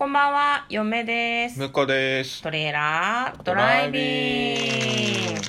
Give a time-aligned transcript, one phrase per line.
[0.00, 1.58] こんばんは、嫁です。
[1.58, 2.40] 向こうです。
[2.40, 5.40] トレーラードライビング。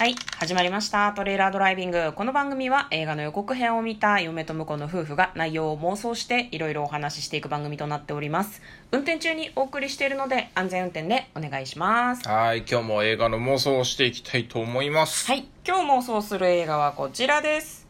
[0.00, 1.12] はい、始まりました。
[1.12, 2.12] トレーラードライビング。
[2.12, 8.62] この番組は映画の予告編を見た嫁と婿の夫婦が内容を妄想していろいろお話ししていく番組となっております。
[8.90, 12.28] 運転中にお送りしているので安全運転でお願いします。
[12.28, 15.28] はい、今日も映画の妄想をしていきたいと思います。
[15.28, 17.86] はい、今日妄想する映画はこちらです。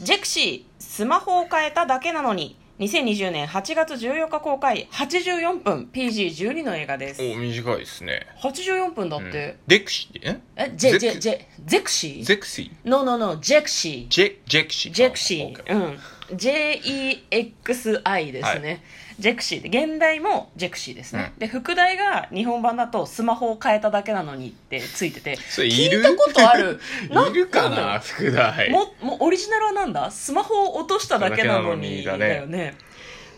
[0.00, 7.22] ジェクシー、スマホを変えただけなのに、2020年8月14日公開、84分、PG12 の映画です。
[7.22, 8.26] お、短いですね。
[8.42, 10.40] 84分だっうんて、デクシー、え？
[10.56, 12.24] え、ジェ、ジェ、ジェ、ゼクシー？
[12.24, 14.08] ゼクシー ?No, no, no, ジェクシー。
[14.08, 14.92] ジェ、ジェクシー。
[14.92, 15.72] ジェクシー。
[15.72, 15.98] うん。
[16.32, 18.82] J-E-X-I ですね。
[19.18, 19.68] ジェクシー。
[19.68, 21.32] で、原題もジェクシーですね。
[21.38, 26.80] で、副題が日本版だとスマホを変えただけなのにってついてて、聞いたことある。
[27.30, 28.70] いるかな副題。
[28.70, 30.10] ももうオリジナルはなんだ？
[30.10, 32.74] スマホを落としただけなのにだだけなのによね。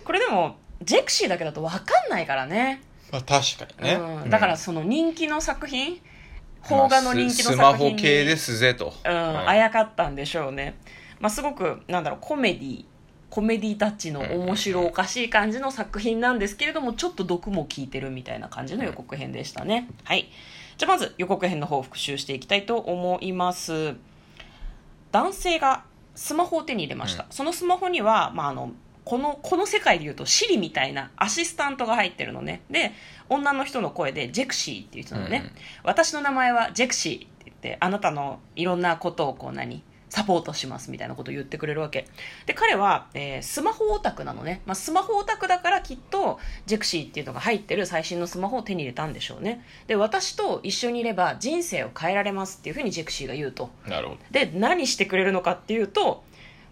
[0.05, 2.83] これでもジェクシーだけだと分かんないからね。
[3.11, 3.95] まあ確かにね。
[3.95, 6.01] うん、だからその人気の作品
[6.67, 8.95] 邦画の人気のまあ作品に、ススマホ系ですぜと。
[9.05, 9.13] うん。
[9.13, 10.75] うんあやかったんでしょうね、
[11.21, 12.85] まあ、すごくなんだろうコメディ
[13.29, 19.89] コメディタッチの面白おかしい感じの作品なんですけれどもちょっと毒も効いてるみたいな感じの予告編でしたね。
[20.05, 20.29] はい。
[20.79, 23.97] じゃあまず予告編の方を復習していきたいと思います。
[25.11, 27.29] 男性がスマホを手に入れました、うん。
[27.31, 28.73] そのスマホには、まあ、あの
[29.05, 32.63] このこの世界でいうとシリみたいなアシスタントが入ってるのね。
[32.71, 32.93] で
[33.29, 35.61] 女の人の声でジェクシーっていう人のね、うん。
[35.83, 39.83] 私の名前はジェクシーって言ってあなたのいろんなことをこう何？
[40.17, 42.07] サポートしますみたいなことを言ってくれるわけ。
[42.47, 49.63] で彼は、えースマホオタクなのね、まあ、スマホオタクだからきっとジェクシーっていうのが入ってる最新のスマホを手に入れたんでしょうね。
[49.89, 53.69] で私と一緒にいれば人生を変えられますっていうふうにジェクシーが言うと。
[53.87, 54.21] なるほど。
[54.31, 56.25] で何してくれるのかっていうと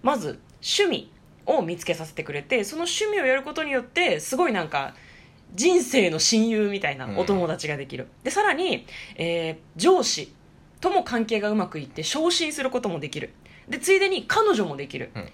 [0.03, 1.13] まず趣味
[1.45, 4.95] を見つけさせてくれてその趣味をやることによってすごいなんか
[5.53, 8.87] 人生の親友みたいなお友達ができる、でさらに、
[9.17, 10.33] えー上司
[10.81, 13.31] とも関係がうまくいって昇進することもできる
[13.69, 15.29] でついでに彼女もできる、うん。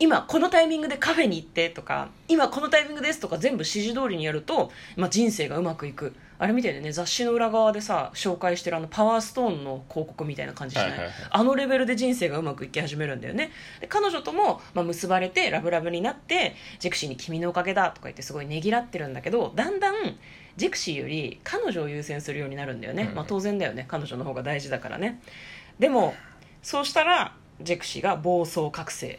[0.00, 6.14] 今このタイミングでカフェに行ってとか今このタイミングですとか全部指示通りにやると、まあ、人生がうまくいく。
[6.40, 6.92] あれみたいでね。
[6.92, 11.14] 雑誌の裏側でさ紹介してるあのパワーストーンの広告みたいな感じしない,、はいはいはい。
[11.30, 13.50] あのレベルで人生がうまくいき始めるんだよね。
[13.80, 19.94] で彼女とも、まあ、結ばれてラブラブになってジェクシーに「君のおかげだ」とか言ってすごいねぎらってるんだけどだんだん
[20.56, 23.14] ジェクシーより彼女を優先するようになるんだよね、うん。
[23.16, 23.84] まあ、当然だよね。
[23.88, 25.20] 彼女の方が大事だからね。
[25.80, 26.14] でも
[26.62, 29.18] そうしたらジェクシーが暴走覚醒。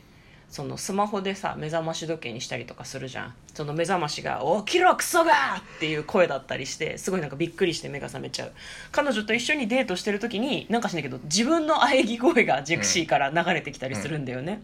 [0.50, 3.34] そのスマホでさ目覚まし時計にしたりとかするじゃん。
[3.54, 8.52] その目覚ましが「起きろクソが!」っていう声だったりしてすごいなんかびっくりして目が覚めちゃう。
[8.92, 14.64] 彼女と一緒にデートしてる時になんかしないけど自分の喘ぎ声がジェクシーから流れてきたりするんだよね、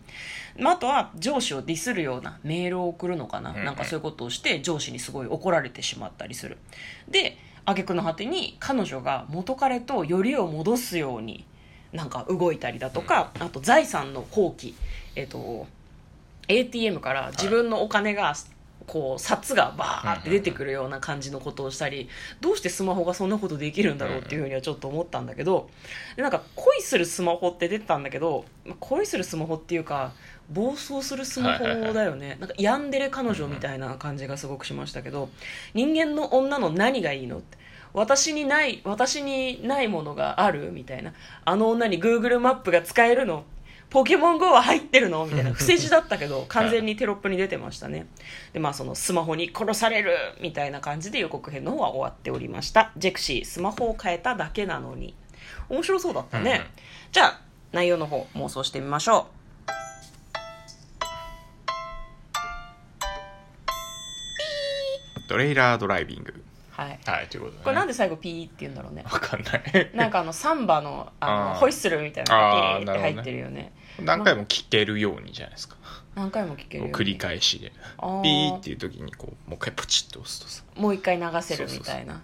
[0.57, 3.63] まあ、あとは上司をディスるようなメールを送るのかな、うん。
[3.63, 6.57] なんかそういうことをして上司にすごい怒られてしまったりする。
[7.07, 11.45] で挙句の果てに彼女が元彼とよりを戻すように
[11.95, 14.73] なんか動いたりだとか、あと財産の放棄。
[15.15, 15.67] えっ、と
[16.47, 18.35] ATM から自分のお金が、
[18.87, 22.07] こう札がバーって出てくるような感じのことをしたり
[22.39, 25.69] どうしてスマホがそんなことできるんだろうっていうふうにはちょっと思ったんだけど
[26.15, 30.13] でなんか恋するスマホって出てたんだけどまあ恋するスマホっていうか
[30.51, 32.37] 暴走するスマホだよね。
[32.39, 35.29] なんかヤンデレ彼女みたいな感じがすごくしましたけど
[35.73, 37.54] 人間の女の何がいいのって
[37.95, 40.71] 私にない私にないものがある？
[40.71, 41.13] みたいな。
[41.45, 43.45] あの女に Google マップが使えるの？
[43.89, 45.25] ポケモン GO は入ってるの？
[45.25, 45.51] みたいな。
[45.55, 48.07] 伏せ字だったけど完全にテロップに出てましたね。
[48.51, 50.13] でまあそのスマホに殺される？
[50.41, 52.91] みたいな感じで予告編の方は終わっておりました。
[52.97, 55.15] ジェクシースマホを変えただけなのに。
[55.69, 56.65] 面白そうだったね、うんうん。
[57.13, 57.41] じゃあ
[57.71, 59.27] 内容の方妄想してみましょ
[65.27, 66.43] トレーラードライビング。
[66.77, 66.99] うはい。
[67.05, 67.63] はい、ということで、ね。
[67.63, 69.03] これなんで最後ピーって言うんだろうね。
[69.05, 69.91] わかんない。
[69.93, 73.73] なんかあのサンバのあのあーホイッスルみたいなのがピーって入ってるよね。
[73.99, 75.77] 何回も聞けるようにじゃないですか。
[76.15, 77.71] 何回も聞けるよ、ね、繰り返しで。
[77.97, 78.21] あー。
[78.21, 80.63] ピーっていう時にこう、もう一回ポチッと押すとさ。
[80.75, 82.21] もう一回流せるみたいな。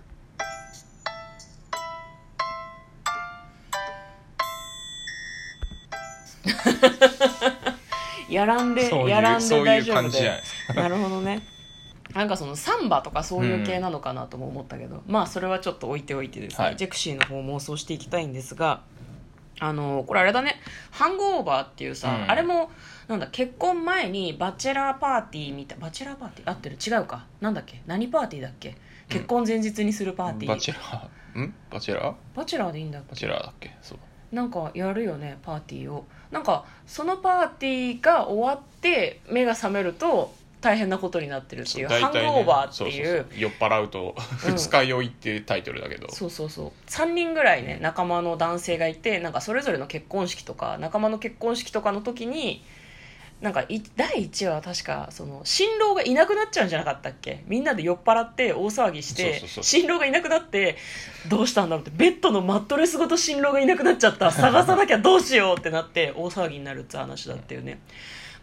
[8.30, 9.72] やらんでそういうやらんそういうで。
[9.72, 11.51] 大丈夫感じじゃないでですなるほどね
[12.14, 16.76] なんかそのサンバとかそういう系なのかなとも思ったけど、まあそれはちょっと置いておいてですね、はい。
[16.76, 18.82] ジェクシーの方妄想していきたいんですが
[19.60, 20.60] あのこれあれだね。
[20.90, 22.32] ハングオーバーっていうさ、うん。
[22.32, 22.72] あれも
[23.08, 26.50] なんだ結婚前にバチェラーパーティーみたいバチェラーパーティー？
[26.50, 26.78] 合ってる？
[26.78, 27.26] 違うか。
[27.40, 27.82] なんだっけ？
[27.86, 28.76] 何パーティーだっけ？
[29.08, 31.40] 結婚前日にするパーティー、バチェラー？
[31.42, 31.54] ん？
[31.70, 32.16] バチェラー？
[32.36, 33.10] バチェラーでいいんだっけ？
[33.12, 33.76] バチェラーだっけ？
[33.82, 34.00] そう。
[34.36, 36.06] なんかやるよねパーティーを。
[36.32, 43.26] なんかそのパーティーが終わって目が覚めると大変なことになってるっていう「そうハングオーバー」っていう。
[43.36, 44.16] 酔っ払うと
[44.46, 44.52] う。
[44.52, 44.56] ん。
[44.56, 46.72] 二日酔いっていうタイトルだけど、そうそうそう。
[46.90, 52.64] 3人ぐらいね仲間の男性がいてなんかそれぞれの結婚式とか仲間の結婚式とかの時に
[53.42, 57.44] なんかい第1話は確かその新郎がいなくなっちゃうんじゃなかったっけ？
[57.48, 60.78] みんなで酔っ払って大騒ぎして新郎がいなくなって
[61.28, 61.92] どうしたんだろうって。
[61.96, 64.30] ベッドのマットレスごと新郎がいなくなっちゃった。
[64.30, 67.80] 探さなきゃどうしようってなって大騒ぎになるって話だったよね。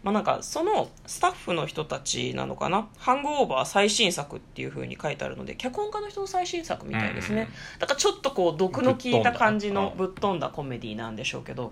[0.01, 7.47] まあ、なんかそのスタッフの人たちなのかな「ハングオーバー最新作」っていう風に書いてあるので脚本家の人の最新作みたいですね、うん。
[7.47, 11.71] うんだからちょっとこう毒の効いた感じのぶぶっ飛んだコメディなんでしょうけど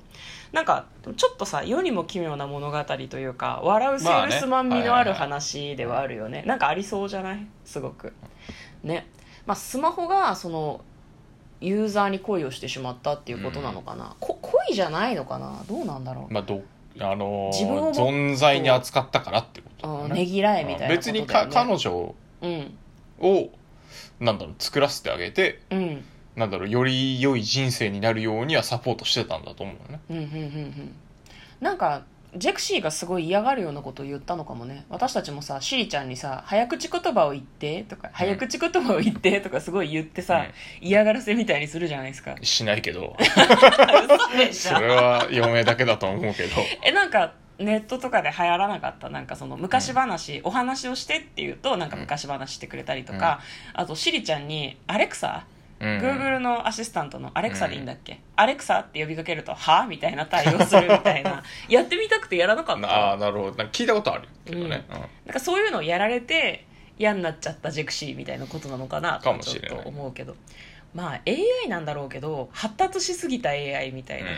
[0.51, 0.85] なんか
[1.15, 6.43] ちょっとさ世にも奇妙な物語というか笑うセールスマン味のある話ではあるよね。
[6.45, 7.47] なんかありそうじゃない？
[7.65, 8.13] すごく。
[8.83, 9.07] ね。
[9.45, 10.81] まあスマホがその
[11.59, 15.63] ユーザーに恋をしてしまったっていうことなのかな、こ恋じゃないのかな？
[15.67, 16.33] どうなんだろう。
[16.33, 16.61] まあど
[16.99, 21.51] あのー自分をもっと存在に扱ったからってことだようんねねぎらえみたいなこと別にだよね。
[21.53, 22.77] か彼女うん。
[23.19, 23.49] を
[24.19, 26.03] なんだろう作らせてあげてうん。
[26.35, 29.99] なんだろうより良い人生になるようにはサポートしてたんだと思うよね。
[30.09, 30.95] うんうんうんうん。
[31.59, 32.03] なんか
[32.35, 34.85] ジェクシーがすごい嫌がるようなことを言ったのかもね。
[34.89, 40.45] 私たちもさシリちゃんにさ「早口言葉を言って」とか「早口言葉を言って」とかすごい言ってさ、
[40.81, 42.35] 嫌がらせみたいにするじゃないですか。
[42.43, 43.15] しないけど。
[43.19, 44.75] 嘘 でしょ。
[44.75, 46.55] それは嫁だけだと思うけど。
[46.83, 49.09] えなんかネットとかで流行らなかった？
[49.09, 53.41] なんかその昔話、お話をしてっていうとなんか昔話してくれたりとか、
[53.73, 55.45] あとシリちゃんに「アレクサ?」
[55.79, 55.97] うん。
[55.99, 61.41] Google のアシスタントのアレクサでいいんだっけ、アレクサって呼びかけると「は?」みたいな対応するみたいな。
[61.67, 63.45] やってみたくてやらなかったああなるほど。
[63.49, 64.99] なんか聞いたことあるけどね、うん。
[64.99, 66.65] なんかそういうのをやられて
[66.99, 69.85] 嫌になっちゃったジェクシーみたいなことなのかなとかもちょっとしれない。
[69.85, 70.35] 思うけど
[70.93, 74.29] まあ AI なんだろうけど発達しすぎた AI みたいな、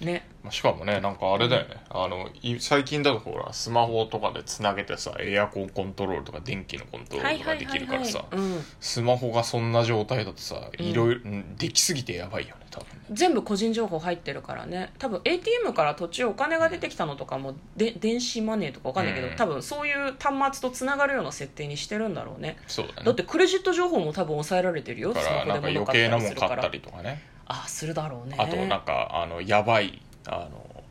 [0.00, 0.26] ね。
[0.44, 10.86] うん、しかもねなんかあれだよね、あのい最近だとほらスマホとかでつなげてさエアコンコントロールとか電気のコントロールとかできるからさうん、スマホがそんな状態だとさうん。
[10.86, 13.00] いろいろうんできすぎてやばいよね多分ね。
[13.10, 14.92] 全部個人情報入ってるからね。
[14.98, 19.36] 多分 ATM から途中お金が出てきたのとかもで電子マネーとかわかんないけど、うん。
[19.36, 22.58] 多分そういう端末とつながるような設定にしてるんだろうね。
[22.66, 23.02] そうだね。
[23.04, 25.12] だってクレジット情報も多分抑えられてるよ。
[25.12, 25.46] だから。
[25.46, 28.36] なんか余計なもん買ったりとかねあするだろうね。
[28.38, 30.84] あとなんかあのやばいあの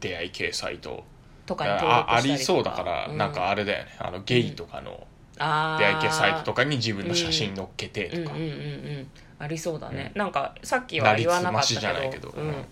[0.00, 1.04] 出会い系サイト。
[1.46, 3.18] とかにあありそうだから、うん。
[3.18, 3.96] なんかあれだよね。
[3.98, 8.56] あのゲイとかの出会い系サイトとかに自分の写真載っけてとか、うんうんうんう
[9.00, 9.10] ん。
[9.38, 12.30] ありそうだね、なんかさっきは言わなかったけど。
[12.30, 12.64] うん。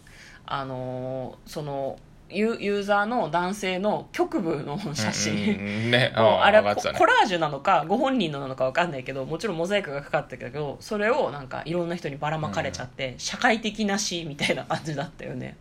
[0.46, 1.98] あのーその
[2.30, 6.82] ユユーザーの男性の局部の写真、うん うんうんねあれはね。
[6.82, 15.56] ココラージュなのかご本人のなのか分かんないけどもちろんモザイクがかかったけどそれをなんかいろんな人にばらまかれちゃって、社会的な死みたいな感じだったよね。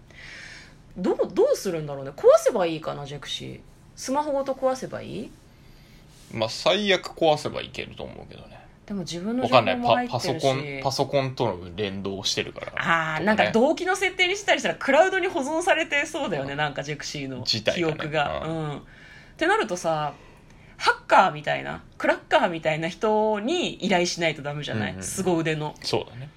[0.98, 2.12] どうどうするんだろうね。
[2.16, 3.60] 壊せばいいかなジェクシー。
[3.96, 5.32] スマホごと壊せばいい？
[6.32, 8.60] まあ最悪壊せばいけると思うけどね
[8.94, 9.78] でも自分のわ情報かんない。
[9.78, 10.24] も入ってるし。
[10.24, 12.74] パパソコンパソコンとの連動してるから。
[12.78, 17.94] ああ、となんかね動機の設定にしたりしたらクラウドに保存されてそうだよね、なんかジェクシーの記自体がね。
[17.94, 18.46] 憶が。
[18.46, 18.78] ううん。
[18.78, 18.82] っ
[19.38, 20.14] てなるとさ、
[20.78, 25.76] ハッカーみたいな、クラッカーみたいな人に依頼しないとダメじゃない、うんうん凄腕の。
[25.82, 26.30] そうだね。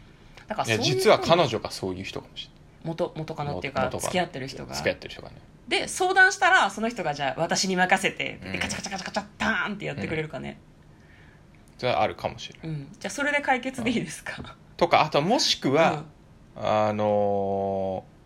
[0.47, 2.57] だから実は彼女がそういう人かもしれない。
[2.85, 4.75] 元元カノっていうか付き合ってる人が。
[4.75, 5.35] 付き合ってる人がね。
[5.67, 8.53] で相談したらその人がじゃあ私に任せてうん。
[8.53, 10.61] でカチャカチャカチャカチャターンってやってくれるかね、
[11.79, 12.69] それはあるかもしれない。
[12.69, 12.89] うん。
[12.99, 16.05] じゃあそれで解決でいいですか、とかあともしくは、
[16.57, 18.17] あのー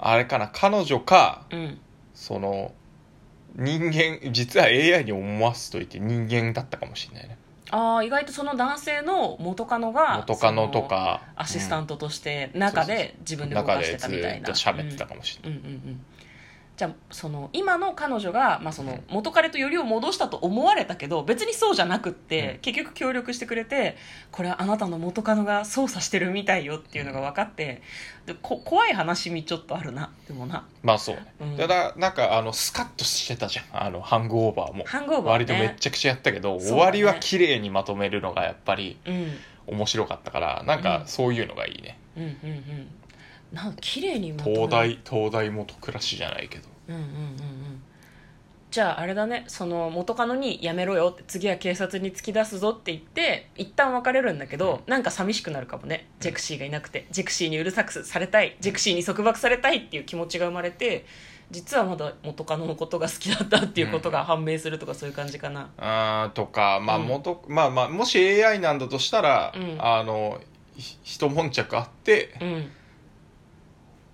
[0.00, 1.80] あれかな彼女かうん、うん
[2.14, 2.72] その
[3.54, 7.38] 人間実は AI に思わすといて人間だったかもしれないね。
[7.70, 14.48] ああ意外とその男性の元カノが元カノとかアシスタントトとして中で自分で動かしてたみたいな。
[14.48, 15.64] 中でずっと喋ってたかもしれない、うん。
[15.64, 16.04] うんうんうん
[16.78, 22.58] じゃあその今の彼女が、まあ、その元彼とよりを戻したと思われたけど別にそうじゃなくって、うん。
[22.60, 23.96] 結局協力してくれて
[24.30, 27.82] これはあなたの元カノが操作してるみたいよっていうのが分かって
[28.26, 30.66] でこ怖い話みちょっとあるなでもな。
[30.82, 31.56] まあそうね、うん。
[31.56, 33.86] ただなんかあのスカッとしてたじゃん。
[33.86, 34.84] あのハングオーバーも。
[34.86, 36.60] ハングオーバー、ね、割とめっちゃくちゃやったけど、ね。
[36.60, 39.36] 終わりは綺麗にまとめるのがやっぱりうん。
[39.68, 42.88] 面白かったからなんかそういうのがいいね、うんうんうん
[43.52, 46.68] なんか綺麗にまとめ東大東大元暮らしじゃないけど。
[46.88, 47.08] うんうんうん。
[47.08, 47.82] うん
[48.70, 49.44] じゃああれだね。
[49.48, 56.06] その元カノに「やめろよ」って次は警察に突き出すぞって言って一旦別れるんだけど、なんか寂しくなるかもね。
[56.20, 57.06] ジェクシーがいなくて。
[57.10, 58.56] ジェクシーにうるさくされたい。
[58.60, 61.06] ジェクシーに束縛されたいっていう気持ちが生まれて
[61.50, 66.78] 実はまだ元カノのことが好きだったっていうことが判明するとかそういう感じかな、あーとか。
[66.82, 67.06] まあうん。
[67.06, 69.76] 元、まあまあもし AI なんだとしたら、うん。
[69.78, 70.38] あの
[70.76, 72.70] ひ一悶着あってうん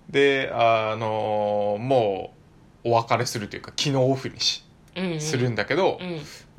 [0.09, 2.33] であのも
[2.83, 4.63] うお別れするというか機能オフにし
[5.19, 6.03] するんだけど、う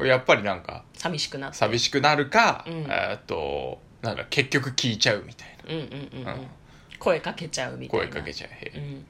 [0.05, 1.57] んやっぱりなんか寂しくなって。
[1.57, 2.73] 寂しくなるか、うん。
[2.83, 6.47] えーっとなんだ結局聞いちゃうみたいうんうんうんうん。
[6.99, 8.07] 声かけちゃうみたいな。
[8.09, 9.07] 声かけちゃう、へうん。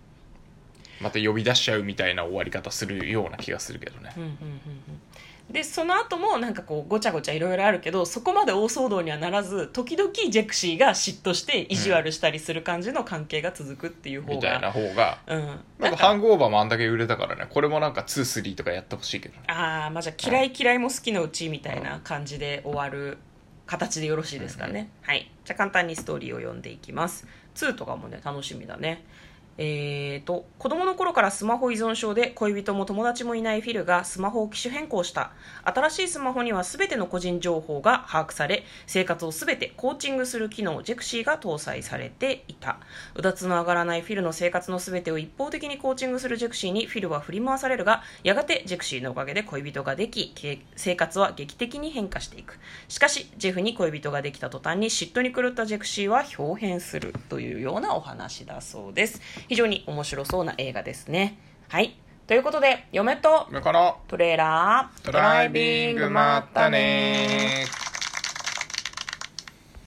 [1.01, 4.13] また呼び出しちゃうみたいな終わり方するような気がするけどね。
[4.17, 5.01] うんうんうんうん
[5.51, 17.47] でその後もなんかこうごちゃごちゃいろいろあるけどそこまで大騒動にはならず時々ジェクシーが嫉妬して意地悪したりする感じの関係が続くっていう方みたいなが、方がうん、ななんんかかハングオーバーもあんだけ売れたからね。
[17.49, 19.43] これもなんか23とかやってほしいけどね。
[19.47, 23.19] ああまあじゃあ嫌い嫌いも好きのうちみたいな感じで終わる
[23.67, 25.31] 形でよろしいですかね、はい。
[25.45, 27.27] じゃあ簡単にストーリーを読んでいきます。
[27.55, 29.05] 2とかもね楽しみだね
[29.59, 35.33] えーと子供の頃からスマホ依存症で恋人も友達もいないフィルがスマホを機種変更した。
[35.65, 42.79] 新しいスマホには全ての個人情報が把握され生活を全てコーチングする機能ジェクシーが搭載されていた。
[43.15, 50.35] うだつの上がらないフィルの生活の全てを一方的にコーチングするジェクシーにフィルは振り回されるがやがてジェクシーのおかげで恋人ができ
[50.75, 52.59] 生活は劇的に変化していく。
[52.89, 59.21] しかしジェフに恋人ができた途端に嫉妬に狂ったジェクシーは表変するというようなお話だそうです。
[59.49, 61.39] 非常に面白そうな映画ですね。
[61.69, 61.97] はい。
[62.27, 63.47] ということで嫁と
[64.09, 65.07] トレーラー。
[65.07, 67.67] ドライビングまったね。
[67.83, 67.86] ー